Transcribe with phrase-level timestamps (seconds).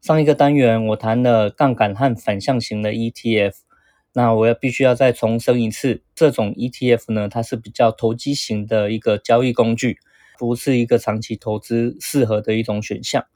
[0.00, 3.52] 上一个单元我谈了杠杆和反向型的 ETF，
[4.14, 9.98] 那我要必须要再重申一次，这种 ETF 呢，它是比较投机型的一个交易工具，
[10.38, 13.26] 不是一个长期投资适合的一种选项。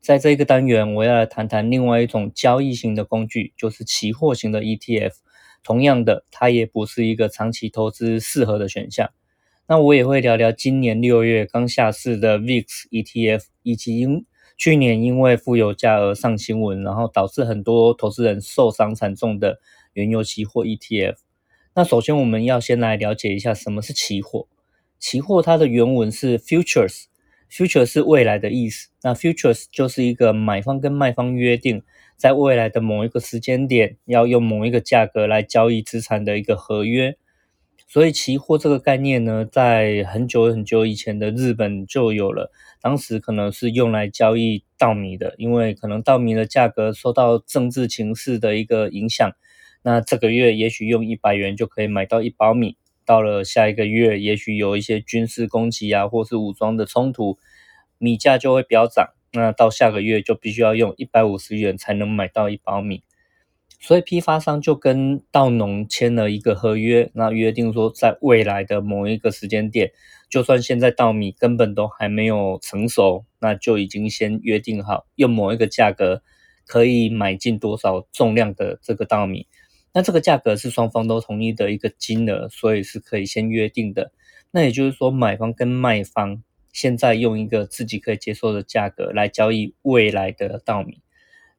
[0.00, 5.12] 在这个单元，我要来谈谈另外一种交易型的工具，就是期货型的 ETF。
[5.62, 9.10] 同样的，它也不是一个长期投资适合的选项。
[9.66, 14.06] 那我也会聊聊今年六月刚下市的 VIX ETF，以及
[14.56, 19.58] 去年因为负油价而上新闻，然后导致很多投资人受伤惨重的
[19.94, 21.16] 原油期货 ETF。
[21.74, 24.46] 那首先我们要先来了解一下什么是期货。
[24.98, 28.90] 期货它的原文是 futures，future 是未来的意思。
[29.02, 31.82] 那 futures 就是一个买方跟卖方约定，
[32.16, 37.16] 在未来的某一个时间点要用某一个价格来交易资产的一个合约。
[37.86, 42.50] 所以期货这个概念呢，在很久很久以前的日本就有了。
[42.80, 49.30] 当时可能是用来交易稻米的，因为可能稻米的价格受到政治情势的一个影响。
[49.82, 57.38] 那这个月也许用一百元就可以买到一包米，到了下一个月，也许有一些军事攻击啊，或是武装的冲突，
[57.98, 59.14] 米价就会飙涨。
[59.32, 63.02] 那到下个月就必须要用一百五十元才能买到一包米。
[63.86, 69.92] 所以批发商就跟稻农签了一个合约，那约定说，在未来的某一个时间点，
[70.30, 76.22] 就算现在稻米根本都还没有成熟，那就已经先约定好用某一个价格
[76.66, 79.46] 可以买进多少重量的这个稻米。
[79.92, 84.12] 那这个价格是双方都同意的一个金额，所以是可以先约定的。
[84.50, 86.42] 那也就是说，买方跟卖方
[86.72, 91.02] 现在用一个自己可以接受的价格来交易未来的稻米。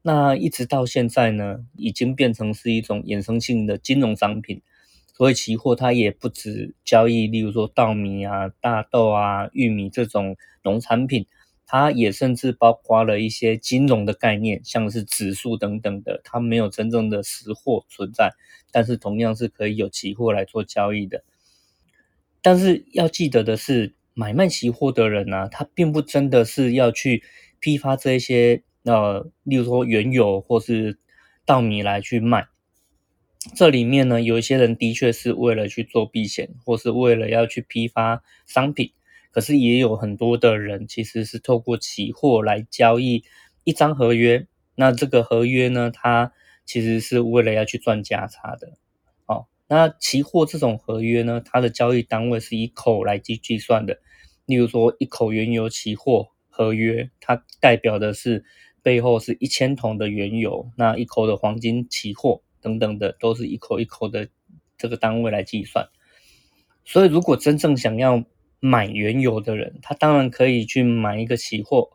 [0.08, 4.62] 那一直到现在呢，已经变成是一种衍生性的金融商品，
[5.18, 11.26] 所以期货它也不止交易，例如说稻米啊、大豆啊、玉米这种农产品，
[11.66, 18.32] 它也甚至包括了一些金融的概念，像是指数等等的，它没有真正的实货存在，
[18.72, 21.24] 但是同样是可以有期货来做交易的。
[22.44, 27.24] 但是要记得的是，买卖期货的人呢，他并不真的是要去
[27.60, 28.62] 批发这些。
[28.88, 31.00] 那例如说原油或是
[31.44, 32.46] 稻米来去卖，
[33.56, 38.92] 这里面呢有一些人的确是为了去做避险，或是为了要去批发商品，
[39.32, 43.24] 可是也有很多的人其实是透过期货来交易
[43.64, 44.46] 一张合约。
[44.76, 46.32] 那这个合约呢，它
[46.64, 48.74] 其实是为了要去赚价差的。
[49.26, 54.00] 哦，那期货这种合约呢，它的交易单位是以口来计计算的。
[54.46, 58.46] 例如说一口原油期货合约，它代表的是。
[58.86, 64.30] 背后是一千桶的原油，那一口的黄金期货等等的，都是一口一口的
[64.78, 65.90] 这个单位来计算。
[66.86, 68.24] 所以，如果真正想要
[68.60, 71.90] 买原油的人，他当然可以去买一个期货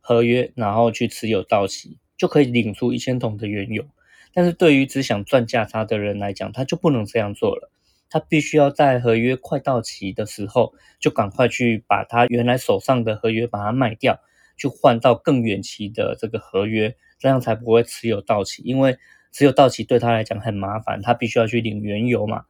[0.00, 3.86] 合约，然后去持有到期，就可以领出一千桶的原油。
[4.32, 7.70] 但是对于只想赚价差的人来讲，他就不能这样做了，
[8.10, 14.18] 他必须要在合约快到期的时候，就赶快去把他原来手上的合约把它卖掉。
[14.56, 18.62] 去换到更远期的这个合约，这样才不会持有到期。
[18.64, 18.98] 因为
[19.32, 22.44] 持有到期对他来讲很麻烦，他必须要去领原油嘛。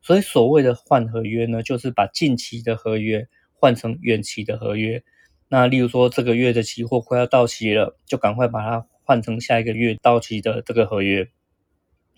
[0.00, 5.04] 所以所谓的换合约呢，就是把近期的合约换成远期的合约。
[5.48, 11.28] 那例如说这个月的期货快要到期了，就赶快把它换成下一个月到期的这个合约。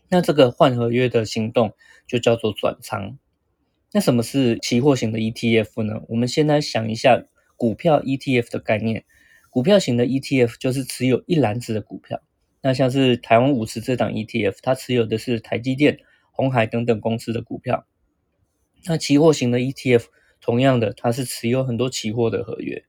[0.09, 1.75] 那这个换合约的行动
[2.07, 3.19] 就叫做转仓。
[3.93, 6.03] 那什么是期货型的 ETF 呢？
[6.09, 7.25] 我们先来想一下
[7.57, 9.05] 股票 ETF 的概念。
[9.55, 12.21] 股票型的 ETF 就是持有一篮子的股票，
[12.61, 16.01] 那像是台湾五十这档 ETF，它持有的是台积电、
[16.33, 17.87] 红海等等公司的股票。
[18.87, 20.07] 那期货型的 ETF
[20.41, 22.83] 同样的，它是持有很多期货的合约。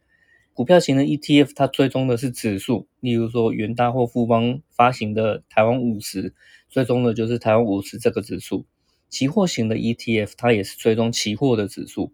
[0.53, 6.33] 股票型的 ETF 它追踪的是指数，例如说元大或富邦发行的台湾五十，
[6.71, 8.65] 追踪的就是台湾五十这个指数。
[9.07, 12.11] 期货型的 ETF 它也是追踪期货的指数。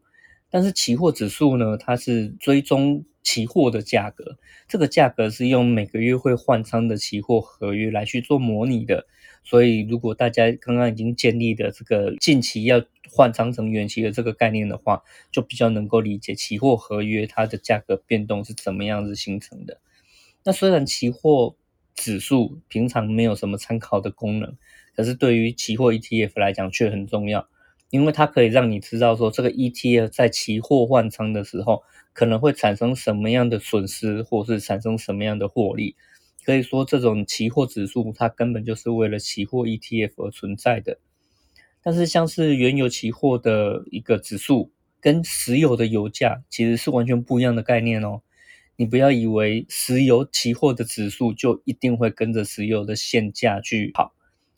[0.50, 4.38] 但是期货指数呢，它是追踪期货的价格，
[4.68, 9.08] 这个价格是用每个月会换仓的期货合约来去做模拟的。
[9.44, 15.02] 所以，如果大家刚刚已经建立的这个近期要换仓成远期的这个概念的话，
[15.32, 19.82] 就比较能够理解期货合约它的价格变动是怎么样子形成的。
[20.44, 21.56] 那虽然期货
[21.96, 24.56] 指数平常没有什么参考的功能，
[24.96, 27.48] 可是对于期货 ETF 来讲却很重要，
[27.92, 31.84] 因为它可以让你知道说这个 ETF 在期货换仓的时候
[32.14, 35.96] 可能会产生什么样的损失，或是产生什么样的获利。
[36.44, 40.98] 可以说，这种期货指数它根本就是为了期货 ETF 而存在的。
[41.84, 48.22] 但是，像是原油期货的一个指数，跟石油的油价其实是完全不一样的概念哦。
[48.76, 54.16] 你不要以为石油期货的指数就一定会跟着石油的现价去跑，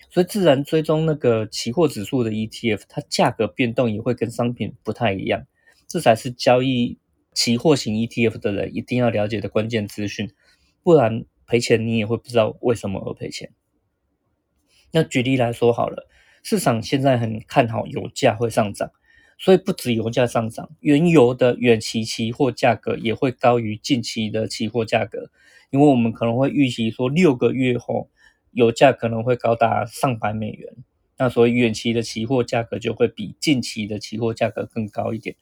[0.10, 5.46] 所以自然追踪那个期货指数的 ETF，它价格变动也会跟商品不太一样。
[5.88, 6.98] 这才是交易
[7.34, 10.32] 期货型 ETF 的人一定要了解的关键资讯，
[10.82, 11.26] 不然。
[11.46, 13.52] 赔钱你也会不知道为什么而赔钱。
[14.92, 16.08] 那举例来说好了，
[16.42, 18.92] 市场现在很看好油价会上涨，
[19.38, 25.30] 所以不止油价上涨，原油的远期期货价格也会高于近期的期货价格，
[25.70, 28.10] 因为我们可能会预期说六个月后
[28.54, 30.74] 油价可能会高达上百美元，
[31.18, 35.36] 那所以远期的期货价格就会比近期的期货价格更高一点。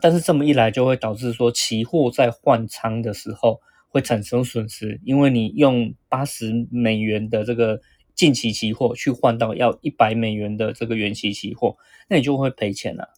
[0.00, 3.60] 但是这么一来就会导致说期货在换仓的时候。
[3.90, 7.80] 会产生损失，因为你用八十美元的这个
[8.14, 13.08] 近期期货去换到要一百美元的这个远期期货，那你就会赔钱了。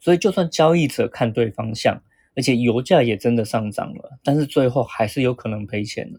[0.00, 2.02] 所以，就算交易者看对方向，
[2.34, 6.18] 而且油价也真的上涨了，但是最后还是有可能赔钱的，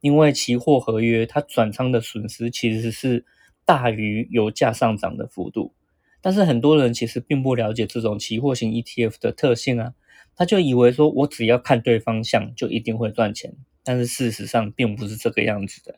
[0.00, 3.24] 因为期货合约它转仓的损失其实是
[3.64, 5.74] 大于油价上涨的幅度。
[6.20, 9.94] 但是很多人其实并不了解这种期货型 ETF 的特性啊。
[10.36, 13.52] 他就以为说，我只要看对方向就一定会赚钱，
[13.84, 15.96] 但是事实上并不是这个样子的。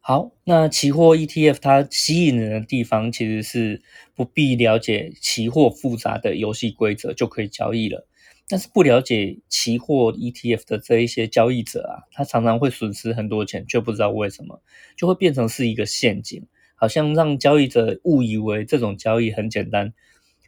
[0.00, 3.82] 好，那期货 ETF 它吸引人的地方，其实是
[4.14, 8.07] 不必了解期货复杂的游戏规则就可以交易了。
[8.48, 14.62] 但是不了解期货 ETF 的这一些交易者啊，他常常会损失很多钱，却不知道为什么，
[14.96, 19.92] 就会变成是一个陷阱，好像让交易者误以为这种交易很简单。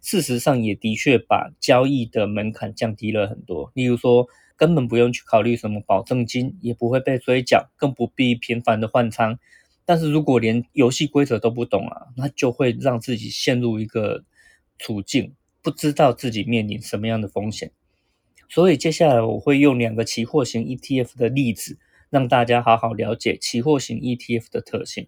[0.02, 3.70] 事实上，也的确把交易的门槛降低了很多。
[3.74, 4.26] 例如说，
[4.56, 9.38] 根本不用去考虑什么保证金，也不会被追缴，更不必频繁的换仓。
[9.84, 14.24] 但是如果连游戏规则都不懂啊，那就会让自己陷入一个
[14.78, 17.70] 处境，不知道自己面临什么样的风险。
[18.52, 21.78] 所以接下来我会用两个期货型 ETF 的例子，
[22.10, 25.06] 让大家好好了解期货型 ETF 的特性。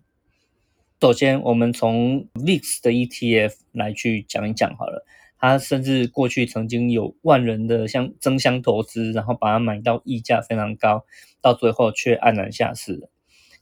[1.00, 5.04] 首先，我们从 VIX 的 ETF 来去讲一讲好了。
[5.38, 11.04] 它甚至过去曾经有万人的相争相投资，然后把它买到溢价非常高，
[11.40, 13.08] 到最后却黯然下市。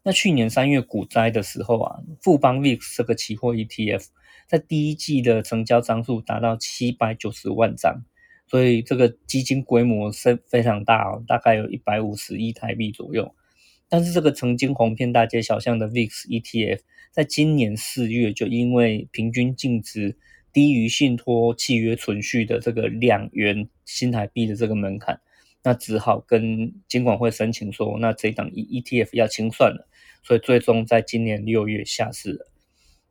[0.03, 4.05] 那去年三月股灾的时候啊，富邦 VIX 这个期货 ETF
[4.47, 8.03] 在第一季的成交张数达到七百九十万张，
[8.51, 13.35] 所以这个基金规模是非常大哦，大概有一百五十亿台币左右。
[13.89, 16.81] 但是这个曾经红遍大街小巷的 VIX ETF。
[17.13, 20.17] 在今年四月，就因为平均净值
[20.53, 25.21] 低于信托契约存续的这个两元新台币的这个门槛，
[25.65, 29.89] 那只好跟监管会申请说，那这档 E ETF 要清算了，
[30.23, 32.49] 所以最终在今年六月下市了。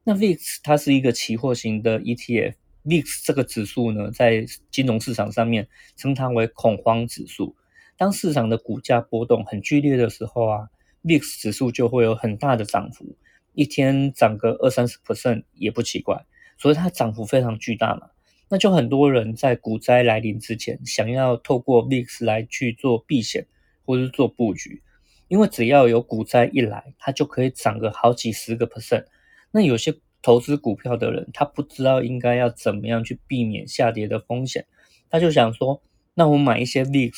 [0.06, 2.54] 那 VIX 它是一个期货型的 ETF
[2.86, 7.56] ETF，VIX 这个指数呢，在金融市场上面称它为恐慌指数。
[7.98, 10.70] 当市场的股价波动很剧烈的时候啊
[11.04, 13.16] ，VIX 指数就会有很大的涨幅。
[13.54, 16.26] 一天涨个二三十 percent 也不奇怪，
[16.58, 18.10] 所以它涨幅非常巨大嘛。
[18.48, 23.46] 那就很多人在股灾来临之前，想要透过 VIX 来去做避险
[23.86, 24.82] 或者是做布局，
[25.28, 29.06] 因为只要有股灾一来，它就可以涨个好几十个 percent。
[29.52, 34.66] 那有些投资股票的人，他不知道应该要怎么样去避免下跌的风险，
[35.10, 35.82] 他就想说，
[36.14, 37.14] 那我买一些 VIX，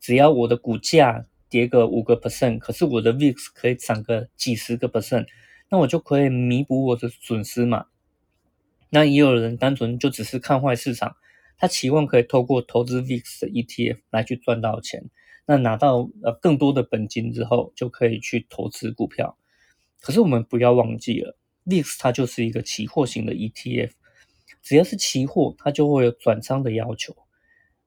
[0.00, 5.26] 只要我的股价跌个五个 percent，可是我的 VIX 可以涨个几十个 percent。
[5.68, 7.86] 那我就可以弥补我的损失嘛？
[8.88, 11.16] 那也有人单纯就只是看坏市场，
[11.58, 15.10] 他期望可以透过投资 VIX 的 ETF 来去赚到钱，
[15.44, 19.36] 那拿到呃更多的本金之后，就可以去投资股票。
[20.00, 21.36] 可是我们不要忘记了
[21.66, 23.90] ，VIX 它就是一个期货型的 ETF，
[24.62, 27.14] 只要是期货，它就会有转仓的要求，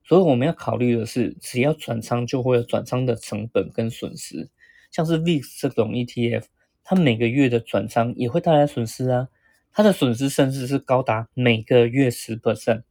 [0.03, 4.49] 所以我们要考虑的是，只要转仓就会有转仓的成本跟损失，
[4.91, 6.45] 像是 VIX 这种 ETF。
[6.83, 9.27] 它每个月的转仓也会带来损失啊，
[9.71, 12.81] 它的损失甚至是高达每个月十 percent，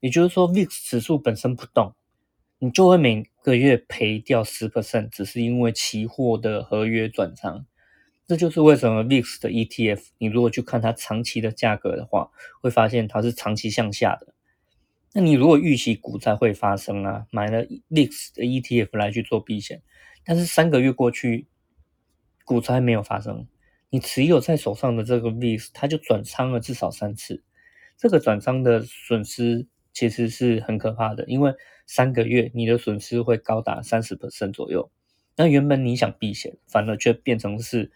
[0.00, 1.94] 也就是说，VIX 指数本身不动，
[2.58, 7.64] 你就会每个月赔掉十 percent，只是因为期货的合约转仓。
[8.30, 14.32] 这就是为什么 VIX 的 ETF，你如果去看它长期的价格的话，会发现它是长期向下的。
[15.12, 19.82] 那你如果预期股灾会发生啊，买了 VIX 的 ETF 来去做避险，
[20.24, 21.48] 但是三个月过去。
[22.44, 23.48] 股灾没有发生，
[23.88, 27.42] 你持有在手上的这个 VIX 它就转仓了至少三次，
[27.98, 31.52] 这个转仓的损失其实是很可怕的，因为
[31.84, 34.88] 三个月你的损失会高达三十 percent 左右。
[35.34, 37.90] 那原本你想避险，反而却变成是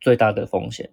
[0.00, 0.92] 最大的风险。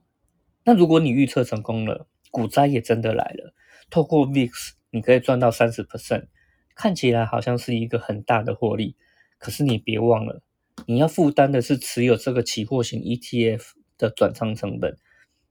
[0.63, 3.53] 那如果你预测成功了，股灾也真的来了，
[3.89, 4.51] 透过 VIX
[4.89, 6.27] 你可以赚到三十 percent，
[6.75, 8.95] 看起来好像是一个很大的获利。
[9.37, 10.41] 可是你别忘了，
[10.87, 13.61] 你要负担的是持有这个期货型 ETF
[13.97, 14.97] 的转仓成本，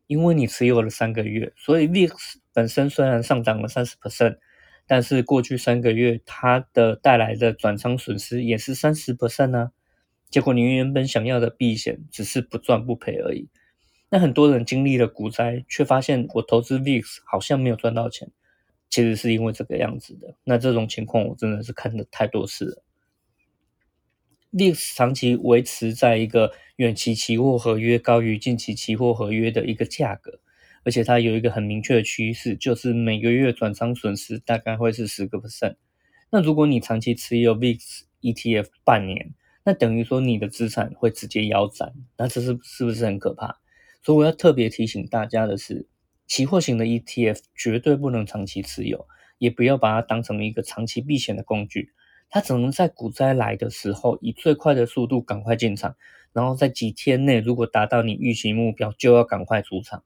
[0.07, 2.13] 因为你持有了三个月，所以 VIX
[2.53, 4.39] 本身虽然上涨了三十 percent，
[4.87, 9.71] 但是过去三个月它的带来的转仓损失也是三十 percent 呢。
[10.35, 13.49] 结果你原本想要的避险，只是不赚不赔而已。
[14.11, 18.29] 那很多人经历了股灾，却发现我投资 VIX 好像没有赚到钱，
[18.91, 20.35] 其实是因为这个样子的。
[20.43, 22.83] 那这种情况我真的是看的太多次了。
[24.51, 30.41] VIX 长期维持在一个远期期货合约高于近期期货合约的一个价格，
[30.83, 35.77] 而且它有一个很明确的趋势，就是每个月转仓损失大概会是十个 percent。
[36.31, 37.79] 那如果你长期持有 VIX
[38.21, 39.33] ETF 半年，
[39.67, 43.57] 那等于说你的资产会直接腰斩，那这是是不是很可怕？
[44.03, 45.89] 所以我要特别提醒大家的是，
[46.27, 49.07] 期货型的 ETF 绝对不能长期持有，
[49.39, 51.93] 也不要把它当成一个长期避险的工具。
[52.29, 55.97] 它只能在股灾来的时候，以最快的速度赶快进场，
[56.35, 60.05] 然后在几天内如果达到你预期目标，就要赶快出场。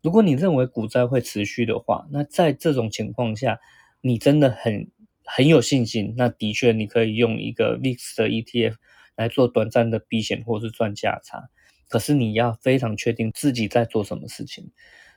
[0.00, 3.60] 如果你认为股灾会持续的话，那在这种情况下，
[4.00, 4.88] 你真的很。
[5.26, 8.74] 很有信心，那的确你可以用一个 VIX 的 ETF
[9.16, 11.50] 来做短暂的避险或是赚价差。
[11.88, 14.70] 可是你要非常确定自己在做什么事情，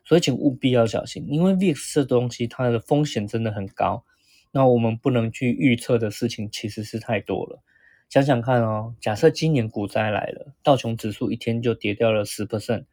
[0.05, 4.03] 所以请务必要小心，因为 VIX 这东西它的风险真的很高。
[4.51, 7.61] 那我们不能去预测的事情其实是太多了。
[8.09, 12.85] 想想看哦，假设今年股灾来了，道琼指数一天就跌掉了十 percent，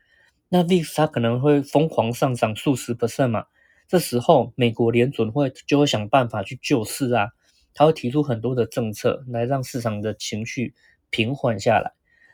[0.50, 3.46] 那 VIX 它可能会疯狂上涨数十 percent 嘛？
[3.88, 7.28] 这时候，美国联准会就会想办法去救市啊，
[7.72, 10.74] 他会提出很多的政策来让市场的情绪
[11.10, 11.92] 平缓下来。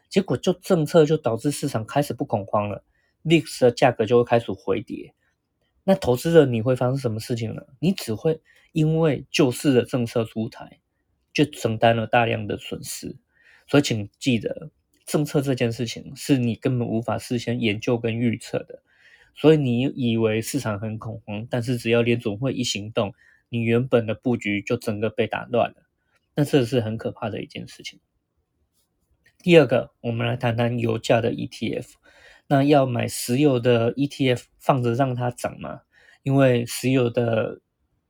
[0.09, 2.85] 结果，就政策就导致市场开始不恐慌了
[3.25, 5.15] ，VIX 的价格就会开始回跌。
[5.85, 7.63] 那投资者你会发生什么事情呢？
[7.81, 8.41] 你只会
[8.73, 10.81] 因为救市的政策出台，
[11.33, 13.17] 就承担了大量的损失。
[13.67, 14.71] 所以，请记得，
[15.07, 18.83] 政策这件事情是你根本无法事先研究跟预测的。
[19.35, 23.13] 所以你以为市场很恐慌，但是只要联总会一行动，
[23.49, 25.77] 你原本的布局就整个被打乱了。
[26.35, 28.01] 那这是很可怕的一件事情。
[29.39, 31.87] 第二个，我们来谈谈油价的 ETF。
[32.49, 35.81] 那要买石油的 ETF 放着让它涨吗？
[36.23, 37.61] 因为石油的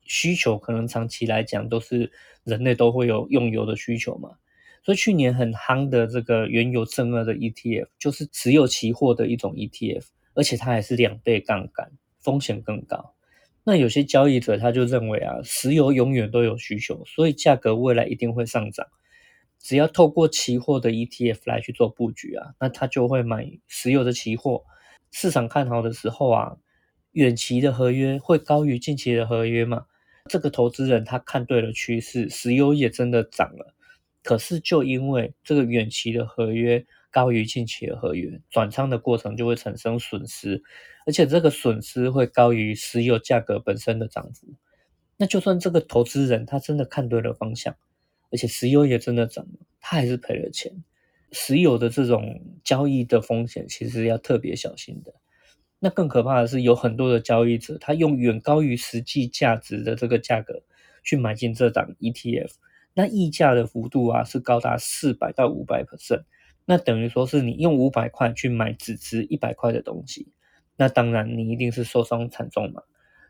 [0.03, 2.13] 需求可能长期来讲都是
[2.45, 4.37] 人类都会有用油的需求嘛。
[4.85, 10.05] 所以去年很夯的这个原油正二的 ETF，就是石油期货的一种 ETF。
[10.35, 13.15] 而且它还是两倍杠杆，风险更高。
[13.65, 18.87] 那有些交易者他就认为啊，石油永远都有需求，所以价格未来一定会上涨。
[19.61, 24.65] 只要透过期货的 ETF 来去做布局啊，那他就会买石油的期货。
[25.13, 26.57] 市场看好的时候啊，
[27.13, 29.87] 远期的合约会高于近期的合约嘛？
[30.29, 33.75] 这个投资人他看对了趋势，石油也真的涨了。
[34.25, 36.85] 可是就因为这个远期的合约。
[37.13, 40.63] 高于近期的合约，转仓的过程就会产生损失，
[41.07, 44.49] 而且这个损失会高于石油价格本身的涨幅。
[45.19, 47.77] 那就算这个投资人他真的看对了方向，
[48.33, 50.73] 而且石油也真的涨了，他还是赔了钱。
[51.31, 55.15] 石油的这种交易的风险其实要特别小心的。
[55.79, 60.63] 那更可怕的是，有很多的交易者他用远高于实际价值的这个价格
[61.03, 62.53] 去买进这档 ETF，
[62.95, 66.25] 那溢价的幅度啊是高达四百到五百 percent。
[66.65, 70.33] 那等于说是你用五百块去买只值一百块的东西，
[70.77, 72.83] 那当然你一定是受伤惨重嘛。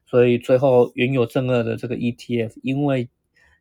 [0.06, 3.08] 所以最后原有正二的这个 ETF，因为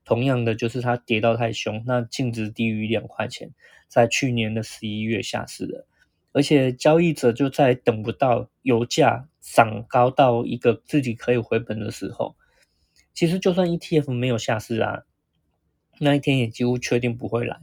[0.04, 3.52] 同样的就是它跌到太凶，那净值低于两块钱，
[3.88, 5.88] 在去年的十一月下市了，
[6.34, 12.36] 而且交易者就在等不到油价涨高到一个自己可以回本的时候，
[13.14, 15.04] 其实就算 ETF 没有下市啊，
[16.00, 17.60] 那一天也几乎确定不会来。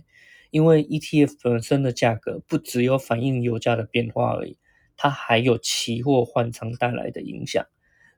[0.50, 4.57] 因为 ETF 本身的价格不只有反映油价的变化而已，
[4.97, 7.67] 它还有期货换仓带来的影响。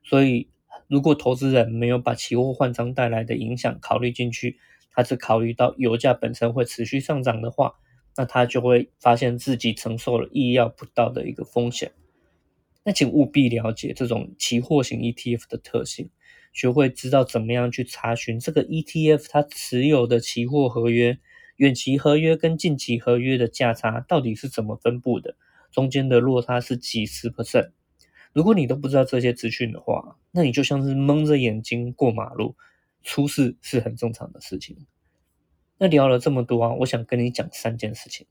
[0.03, 0.49] 所以，
[0.87, 4.57] 如果投资人没有把期货换仓带来的影响考虑进去，
[4.91, 7.75] 他只考虑到油价本身会持续上涨的话，
[8.17, 11.91] 那他就会发现自己承受了意料不到的一个风险。
[12.83, 16.09] 那请务必了解这种期货型 ETF 的特性，
[16.51, 21.19] 学会知道怎么样去查询这个 ETF 它持有的期货合约。
[21.61, 25.35] 远期合约跟近期合约的价差到底是怎么分布的？
[25.71, 27.69] 中间的落差是几十 percent。
[28.33, 32.55] 如果你都不知道这些资讯的话，那你就像是蒙着眼睛过马路，
[33.03, 34.75] 出事是很正常的事情。
[35.77, 38.25] 那聊了这么多啊，我想跟你讲三件事情。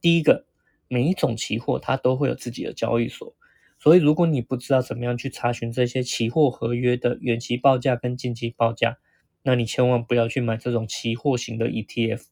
[0.00, 0.46] 第一个，
[0.88, 3.36] 每一种期货它都会有自己的交易所，
[3.78, 8.96] 所以如果你不知道怎么样去查询这些期货合约的远期报价跟近期报价，
[9.42, 12.22] 那你千万不要去买这种期货型的 ETF，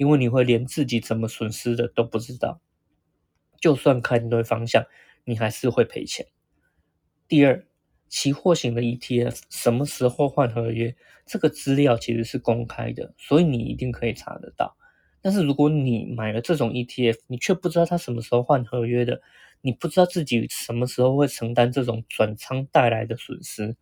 [0.00, 2.62] 因为你会连自己怎么损失的都不知道。
[3.60, 4.86] 就算看对方向，
[5.24, 6.26] 你还是会赔钱。
[7.28, 7.66] 第二，
[8.08, 14.74] 期货型的 ETF 什么时候换合约，这个资料其实是公开的，所以你一定可以查得到。
[15.20, 19.20] 但是如果你买了这种 ETF，你却不知道它什么时候换合约的，
[19.60, 23.76] 你不知道自己什么时候会承担这种转仓带来的损失，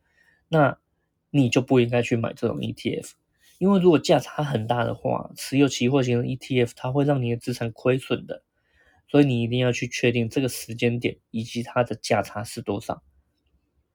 [0.48, 0.76] 那
[1.30, 3.12] 你就不应该去买这种 ETF。
[3.58, 8.42] 因为如果价差很大的话，持有期货型的 ETF 它会让你的资产亏损的，
[9.08, 13.02] 所以你一定要去确定这个时间点以及它的价差是多少。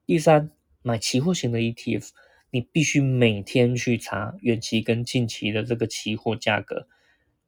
[0.05, 0.51] 第三，
[0.81, 2.09] 买期货型的 ETF，
[2.51, 6.87] 你必须每天去查远期跟近期的这个期货价格。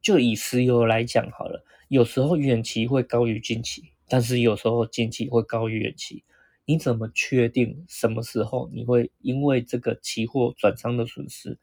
[0.00, 6.24] 就以石油来讲好了，有时候远期会高于近期，但是有时候近期会高于远期。
[6.64, 11.58] 你怎么确定什么时候你会因为这个期货转仓的损失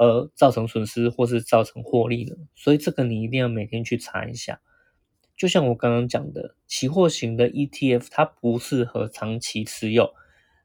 [0.00, 2.34] 而造成损失，或是造成获利呢？
[2.54, 4.62] 所以这个你一定要每天去查一下。
[5.36, 10.14] 就像我刚刚讲的，期货型的 ETF 它不适合长期持有。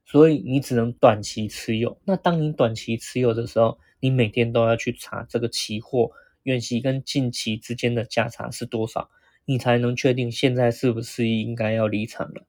[0.05, 1.99] 所以你只能短期持有。
[2.05, 6.11] 那当你短期持有的时候，你每天都要去查这个期货
[6.43, 9.09] 远期跟近期之间的价差是多少，
[9.45, 12.45] 你才能确定现在是不是应该要离场了。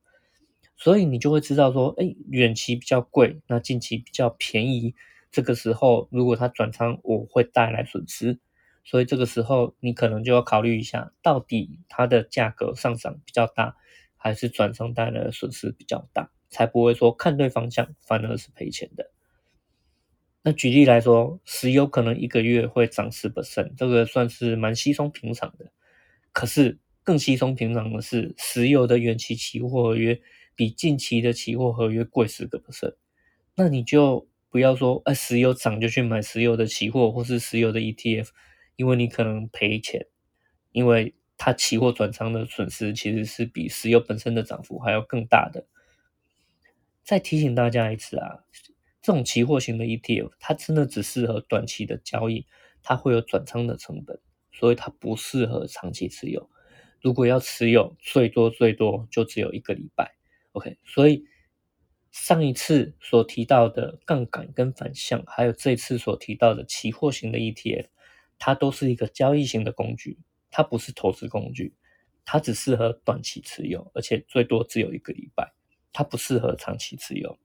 [0.77, 4.95] 所以你就会知道说，哎，远期比较贵，那近期比较便宜。
[5.37, 8.41] 这个时候如果它转仓，我会带来损失。
[8.85, 13.77] 所以这个时候你可能就要考虑一下，到底它的价格上涨比较大，
[14.17, 16.31] 还是转仓带来的损失比较大。
[16.49, 19.11] 才不会说看对方向，反而是赔钱的。
[20.43, 25.71] 那举例来说，石油可能一个月会涨十 percent，这个算是蛮稀松平常的。
[26.33, 30.19] 可是更稀松平常的是，石油的远期期货合约
[30.55, 32.95] 比近期的期货合约贵十个 percent。
[33.57, 38.29] 那你就不要说，哎，石油涨就去买石油的期货或是石油的 ETF，
[38.77, 40.07] 因为你可能赔钱，
[40.73, 45.67] 因为它期货转仓的损失其实是比石油本身的涨幅还要更大的。
[47.05, 48.47] 再提醒大家一次啊，
[49.03, 52.47] 这种期货型的 ETF，它真的只适合短期的交易，
[52.83, 54.19] 它会有转仓的成本，
[54.53, 56.49] 所以它不适合长期持有。
[57.03, 60.17] 如果要持有，最多最多就只有一个礼拜。
[60.53, 61.27] OK，所以
[62.19, 67.87] 上一次所提到的杠杆跟反向，还有这次所提到的期货型的 ETF，
[68.39, 70.19] 它都是一个交易型的工具，
[70.51, 71.75] 它不是投资工具，
[72.25, 75.53] 它只适合短期持有，而且最多只有一个礼拜。
[75.93, 77.39] 它不适合长期持有。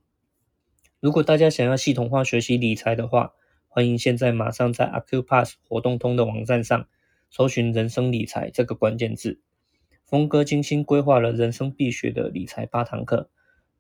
[1.02, 3.34] 如果大家想要系统化学习理财的话，
[3.68, 6.88] 欢迎现在马上在 Acupass 活动通的网站上
[7.30, 9.42] 搜寻“人生理财”这个关键字。
[10.06, 13.30] 峰哥精心规划了人生必学的理财八堂课，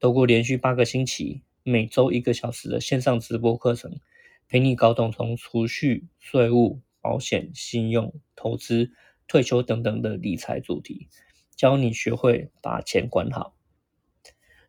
[0.01, 3.99] 透过连续八个星期，每周一个小时的线上直播课程，
[4.49, 8.89] 陪你搞懂从储蓄、税务、保险、信用、投资、
[9.27, 11.07] 退休等等的理财主题，
[11.55, 13.55] 教你学会把钱管好。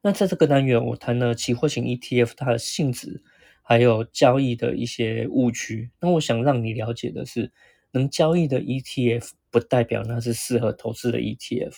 [0.02, 3.22] 那在这个单元，我谈了期货型 ETF 它的性质，
[3.62, 5.90] 还有交易的一些误区。
[6.02, 7.50] 那我想让你了解的是，
[7.92, 11.76] 能交易的 ETF 不代表那是适合投资的 ETF。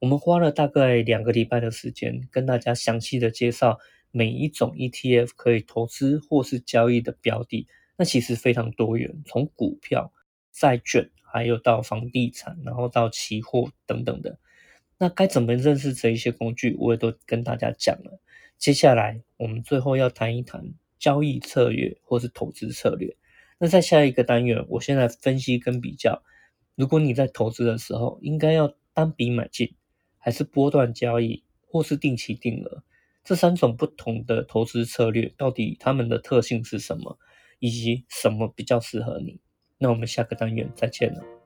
[0.00, 3.78] 我们花了大概两个礼拜的时间，跟大家详细的介绍
[4.10, 7.68] 每一种 ETF 可以投资或是交易的标的。
[7.96, 10.10] 那其实非常多元，从股票、
[10.50, 14.38] 债券，还有到房地产，然后到期货等等的。
[14.96, 18.18] 那该怎么认识这一些工具，我也都跟大家讲了。
[18.56, 23.14] 接下来我们最后要谈一谈交易策略或是投资策略。
[23.58, 26.22] 那在下一个单元，我现在分析跟比较，
[26.74, 29.74] 如果你在投资的时候，应该要单笔买进，
[30.20, 32.84] 还是波段交易，或是定期定额，
[33.24, 37.18] 这三种不同的投资策略，到底它们的特性是什么，
[37.58, 39.40] 以及什么比较适合你？
[39.78, 41.39] 那我们下个单元再见了。